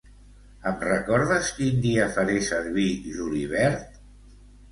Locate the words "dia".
1.83-2.07